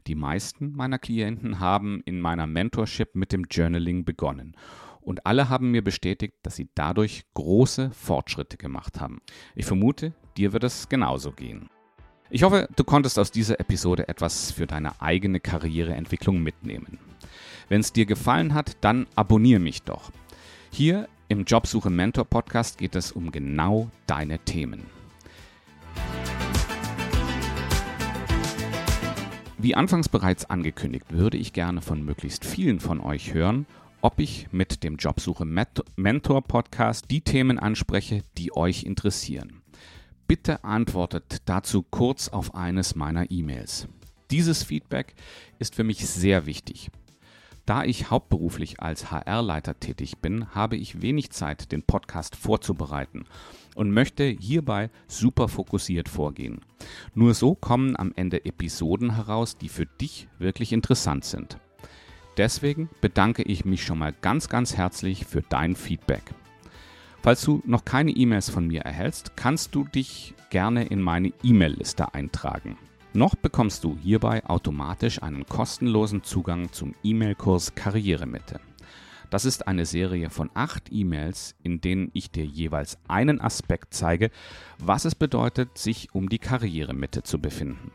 Die 0.08 0.16
meisten 0.16 0.72
meiner 0.72 0.98
Klienten 0.98 1.60
haben 1.60 2.02
in 2.06 2.20
meiner 2.20 2.48
Mentorship 2.48 3.14
mit 3.14 3.32
dem 3.32 3.46
Journaling 3.52 4.04
begonnen 4.04 4.56
und 5.02 5.26
alle 5.26 5.50
haben 5.50 5.72
mir 5.72 5.84
bestätigt, 5.84 6.36
dass 6.44 6.56
sie 6.56 6.70
dadurch 6.76 7.26
große 7.34 7.92
Fortschritte 7.92 8.58
gemacht 8.58 9.00
haben. 9.00 9.22
Ich 9.56 9.66
vermute, 9.66 10.14
dir 10.38 10.54
wird 10.54 10.64
es 10.64 10.90
genauso 10.90 11.32
gehen. 11.32 11.70
Ich 12.30 12.44
hoffe, 12.44 12.68
du 12.76 12.84
konntest 12.84 13.18
aus 13.18 13.32
dieser 13.32 13.60
Episode 13.60 14.08
etwas 14.08 14.52
für 14.52 14.68
deine 14.68 15.02
eigene 15.02 15.40
Karriereentwicklung 15.40 16.44
mitnehmen. 16.44 17.00
Wenn 17.70 17.82
es 17.82 17.92
dir 17.92 18.06
gefallen 18.06 18.54
hat, 18.54 18.78
dann 18.82 19.08
abonniere 19.16 19.60
mich 19.60 19.82
doch. 19.82 20.12
Hier 20.72 21.08
im 21.28 21.46
Jobsuche 21.46 21.90
Mentor 21.90 22.26
Podcast 22.26 22.78
geht 22.78 22.96
es 22.96 23.12
um 23.12 23.32
genau 23.32 23.90
deine 24.06 24.40
Themen. 24.40 24.86
Wie 29.58 29.76
anfangs 29.76 30.08
bereits 30.08 30.50
angekündigt, 30.50 31.08
würde 31.10 31.38
ich 31.38 31.52
gerne 31.52 31.82
von 31.82 32.06
möglichst 32.06 32.46
vielen 32.46 32.80
von 32.80 33.02
euch 33.02 33.34
hören, 33.34 33.66
ob 34.02 34.20
ich 34.20 34.48
mit 34.52 34.84
dem 34.84 34.96
Jobsuche 34.96 35.46
Mentor 35.46 36.42
Podcast 36.42 37.06
die 37.12 37.22
Themen 37.22 37.60
anspreche, 37.60 38.24
die 38.38 38.56
euch 38.56 38.84
interessieren. 38.84 39.62
Bitte 40.28 40.64
antwortet 40.64 41.42
dazu 41.46 41.84
kurz 41.84 42.30
auf 42.30 42.56
eines 42.56 42.96
meiner 42.96 43.30
E-Mails. 43.32 43.88
Dieses 44.32 44.64
Feedback 44.64 45.16
ist 45.58 45.76
für 45.76 45.84
mich 45.84 46.08
sehr 46.08 46.46
wichtig. 46.46 46.92
Da 47.66 47.84
ich 47.84 48.10
hauptberuflich 48.10 48.80
als 48.80 49.12
HR-Leiter 49.12 49.80
tätig 49.80 50.20
bin, 50.20 50.56
habe 50.56 50.76
ich 50.76 51.02
wenig 51.02 51.32
Zeit, 51.32 51.72
den 51.72 51.84
Podcast 51.84 52.36
vorzubereiten 52.36 53.26
und 53.76 53.92
möchte 53.92 54.24
hierbei 54.24 54.90
super 55.08 55.48
fokussiert 55.48 56.10
vorgehen. 56.10 56.62
Nur 57.14 57.34
so 57.34 57.56
kommen 57.56 57.96
am 57.96 58.14
Ende 58.16 58.46
Episoden 58.46 59.16
heraus, 59.16 59.58
die 59.58 59.70
für 59.70 59.86
dich 59.86 60.28
wirklich 60.40 60.74
interessant 60.74 61.26
sind. 61.26 61.60
Deswegen 62.40 62.88
bedanke 63.02 63.44
ich 63.44 63.66
mich 63.66 63.84
schon 63.84 64.00
mal 64.00 64.14
ganz, 64.22 64.48
ganz 64.48 64.78
herzlich 64.78 65.26
für 65.26 65.42
dein 65.42 65.76
Feedback. 65.76 66.24
Falls 67.22 67.42
du 67.42 67.62
noch 67.66 67.84
keine 67.84 68.12
E-Mails 68.12 68.50
von 68.50 68.66
mir 68.66 68.84
erhältst, 68.84 69.36
kannst 69.36 69.76
du 69.76 69.84
dich 69.84 70.34
gerne 70.50 70.86
in 70.86 71.02
meine 71.02 71.34
E-Mail-Liste 71.44 72.14
eintragen. 72.14 72.78
Noch 73.12 73.36
bekommst 73.36 73.84
du 73.84 73.98
hierbei 74.02 74.46
automatisch 74.46 75.22
einen 75.22 75.48
kostenlosen 75.48 76.24
Zugang 76.24 76.72
zum 76.72 76.96
E-Mail-Kurs 77.04 77.76
Karrieremitte. 77.76 78.62
Das 79.30 79.44
ist 79.44 79.68
eine 79.68 79.86
Serie 79.86 80.30
von 80.30 80.50
acht 80.54 80.94
E-Mails, 80.94 81.56
in 81.62 81.82
denen 81.82 82.10
ich 82.14 82.32
dir 82.32 82.46
jeweils 82.46 83.00
einen 83.10 83.42
Aspekt 83.42 83.94
zeige, 83.94 84.32
was 84.78 85.04
es 85.04 85.14
bedeutet, 85.14 85.78
sich 85.78 86.16
um 86.16 86.30
die 86.30 86.40
Karrieremitte 86.40 87.22
zu 87.22 87.40
befinden. 87.40 87.92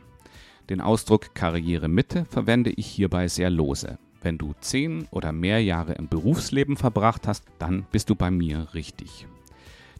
Den 0.68 0.82
Ausdruck 0.82 1.34
Karrieremitte 1.34 2.26
verwende 2.26 2.68
ich 2.68 2.86
hierbei 2.86 3.28
sehr 3.28 3.48
lose. 3.48 3.98
Wenn 4.24 4.38
du 4.38 4.54
zehn 4.62 5.06
oder 5.10 5.32
mehr 5.32 5.62
Jahre 5.62 5.92
im 5.92 6.08
Berufsleben 6.08 6.78
verbracht 6.78 7.28
hast, 7.28 7.44
dann 7.58 7.84
bist 7.92 8.08
du 8.08 8.14
bei 8.14 8.30
mir 8.30 8.68
richtig. 8.72 9.26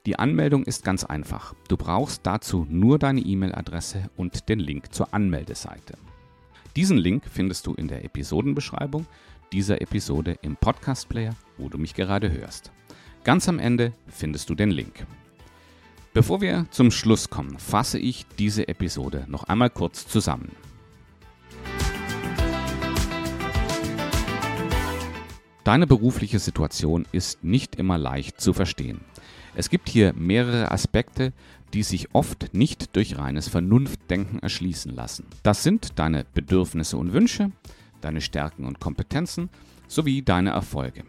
Die 0.07 0.19
Anmeldung 0.19 0.65
ist 0.65 0.83
ganz 0.83 1.05
einfach. 1.05 1.55
Du 1.69 1.77
brauchst 1.77 2.25
dazu 2.25 2.67
nur 2.71 2.99
deine 2.99 3.21
E-Mail-Adresse 3.21 4.09
und 4.17 4.49
den 4.49 4.61
Link 4.61 4.95
zur 4.95 5.13
Anmeldeseite. 5.13 5.99
Diesen 6.75 6.97
Link 6.97 7.25
findest 7.31 7.67
du 7.67 7.75
in 7.75 7.87
der 7.87 8.03
Episodenbeschreibung 8.03 9.05
dieser 9.53 9.83
Episode 9.83 10.39
im 10.41 10.57
Podcast-Player, 10.57 11.37
wo 11.59 11.69
du 11.69 11.77
mich 11.77 11.93
gerade 11.93 12.33
hörst. 12.33 12.73
Ganz 13.25 13.47
am 13.47 13.59
Ende 13.59 13.93
findest 14.07 14.49
du 14.49 14.55
den 14.55 14.71
Link. 14.71 15.07
Bevor 16.15 16.41
wir 16.41 16.65
zum 16.71 16.91
Schluss 16.91 17.29
kommen, 17.29 17.59
fasse 17.59 17.99
ich 17.99 18.25
diese 18.39 18.69
Episode 18.69 19.27
noch 19.29 19.45
einmal 19.45 19.69
kurz 19.69 20.09
zusammen. 20.09 20.51
Deine 25.64 25.87
berufliche 25.87 26.38
Situation 26.38 27.07
ist 27.11 27.42
nicht 27.42 27.77
immer 27.77 27.96
leicht 27.96 28.38
zu 28.38 28.53
verstehen. 28.53 29.00
Es 29.55 29.70
gibt 29.70 29.88
hier 29.88 30.12
mehrere 30.12 30.70
Aspekte, 30.70 31.33
die 31.72 31.83
sich 31.83 32.14
oft 32.14 32.53
nicht 32.53 32.94
durch 32.96 33.16
reines 33.16 33.48
Vernunftdenken 33.48 34.40
erschließen 34.40 34.94
lassen. 34.94 35.24
Das 35.42 35.62
sind 35.62 35.98
deine 35.98 36.27
Bedürfnisse 36.35 36.98
und 36.98 37.14
Wünsche, 37.14 37.50
deine 38.03 38.20
Stärken 38.20 38.66
und 38.66 38.79
Kompetenzen 38.79 39.48
sowie 39.88 40.20
deine 40.20 40.50
Erfolge. 40.50 41.05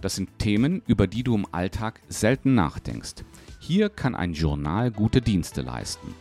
Das 0.00 0.14
sind 0.14 0.38
Themen, 0.38 0.82
über 0.86 1.08
die 1.08 1.24
du 1.24 1.34
im 1.34 1.46
Alltag 1.50 2.00
selten 2.08 2.54
nachdenkst. 2.54 3.24
Hier 3.58 3.88
kann 3.88 4.14
ein 4.14 4.34
Journal 4.34 4.92
gute 4.92 5.20
Dienste 5.20 5.62
leisten. 5.62 6.14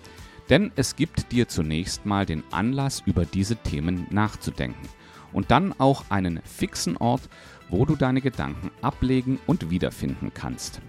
Denn 0.50 0.72
es 0.76 0.96
gibt 0.96 1.32
dir 1.32 1.48
zunächst 1.48 2.08
mal 2.08 2.26
den 2.26 2.44
Anlass, 2.50 3.04
über 3.06 3.26
diese 3.26 3.58
Themen 3.58 4.08
nachzudenken 4.10 4.90
und 5.34 5.52
dann 5.52 5.74
auch 5.80 6.06
einen 6.10 6.42
fixen 6.44 6.98
Ort, 6.98 7.30
wo 7.70 7.86
du 7.86 7.96
deine 7.96 8.22
Gedanken 8.22 8.72
ablegen 8.82 9.40
und 9.48 9.70
wiederfinden 9.70 10.32
kannst. 10.34 10.82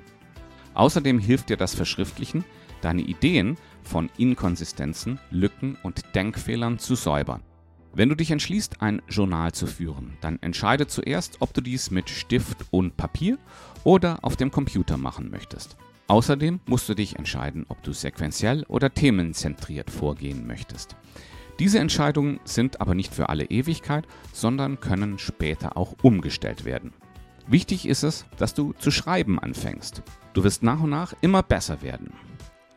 Außerdem 0.74 1.18
hilft 1.18 1.50
dir 1.50 1.56
das 1.56 1.74
Verschriftlichen, 1.74 2.44
deine 2.80 3.02
Ideen 3.02 3.56
von 3.82 4.10
Inkonsistenzen, 4.16 5.18
Lücken 5.30 5.76
und 5.82 6.14
Denkfehlern 6.14 6.78
zu 6.78 6.94
säubern. 6.94 7.42
Wenn 7.92 8.08
du 8.08 8.14
dich 8.14 8.30
entschließt, 8.30 8.82
ein 8.82 9.02
Journal 9.08 9.52
zu 9.52 9.66
führen, 9.66 10.16
dann 10.20 10.38
entscheide 10.42 10.86
zuerst, 10.86 11.38
ob 11.40 11.52
du 11.52 11.60
dies 11.60 11.90
mit 11.90 12.08
Stift 12.08 12.64
und 12.70 12.96
Papier 12.96 13.36
oder 13.82 14.18
auf 14.22 14.36
dem 14.36 14.52
Computer 14.52 14.96
machen 14.96 15.30
möchtest. 15.30 15.76
Außerdem 16.06 16.60
musst 16.66 16.88
du 16.88 16.94
dich 16.94 17.16
entscheiden, 17.16 17.66
ob 17.68 17.82
du 17.82 17.92
sequenziell 17.92 18.64
oder 18.68 18.94
themenzentriert 18.94 19.90
vorgehen 19.90 20.46
möchtest. 20.46 20.96
Diese 21.60 21.78
Entscheidungen 21.78 22.40
sind 22.44 22.80
aber 22.80 22.94
nicht 22.94 23.12
für 23.14 23.28
alle 23.28 23.44
Ewigkeit, 23.44 24.06
sondern 24.32 24.80
können 24.80 25.18
später 25.18 25.76
auch 25.76 25.94
umgestellt 26.00 26.64
werden. 26.64 26.94
Wichtig 27.46 27.86
ist 27.86 28.02
es, 28.02 28.24
dass 28.38 28.54
du 28.54 28.72
zu 28.72 28.90
schreiben 28.90 29.38
anfängst. 29.38 30.02
Du 30.32 30.42
wirst 30.42 30.62
nach 30.62 30.80
und 30.80 30.88
nach 30.88 31.12
immer 31.20 31.42
besser 31.42 31.82
werden. 31.82 32.14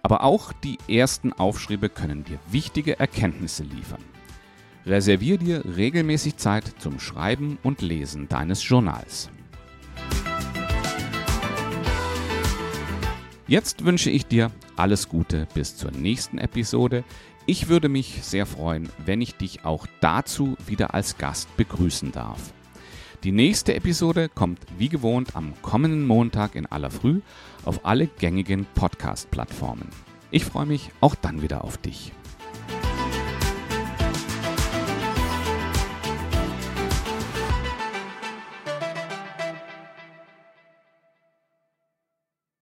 Aber 0.01 0.21
auch 0.25 0.51
die 0.51 0.79
ersten 0.89 1.31
Aufschriebe 1.31 1.87
können 1.87 2.25
dir 2.25 2.39
wichtige 2.51 2.99
Erkenntnisse 2.99 3.63
liefern. 3.63 4.03
Reservier 4.85 5.37
dir 5.37 5.63
regelmäßig 5.77 6.35
Zeit 6.35 6.65
zum 6.79 6.99
Schreiben 6.99 7.59
und 7.63 7.81
Lesen 7.81 8.27
deines 8.27 8.67
Journals. 8.67 9.29
Jetzt 13.47 13.85
wünsche 13.85 14.09
ich 14.09 14.25
dir 14.25 14.51
alles 14.75 15.09
Gute 15.09 15.47
bis 15.53 15.77
zur 15.77 15.91
nächsten 15.91 16.37
Episode. 16.37 17.03
Ich 17.45 17.67
würde 17.67 17.89
mich 17.89 18.23
sehr 18.23 18.45
freuen, 18.45 18.87
wenn 19.05 19.19
ich 19.19 19.35
dich 19.35 19.65
auch 19.65 19.85
dazu 19.99 20.55
wieder 20.65 20.93
als 20.93 21.17
Gast 21.17 21.55
begrüßen 21.57 22.13
darf. 22.13 22.53
Die 23.25 23.33
nächste 23.33 23.75
Episode 23.75 24.29
kommt 24.29 24.59
wie 24.77 24.87
gewohnt 24.87 25.35
am 25.35 25.53
kommenden 25.61 26.07
Montag 26.07 26.55
in 26.55 26.65
aller 26.65 26.89
Früh 26.89 27.19
auf 27.65 27.85
alle 27.85 28.07
gängigen 28.07 28.65
Podcast-Plattformen. 28.75 29.89
Ich 30.31 30.45
freue 30.45 30.65
mich 30.65 30.89
auch 31.01 31.15
dann 31.15 31.41
wieder 31.41 31.65
auf 31.65 31.77
dich. 31.77 32.13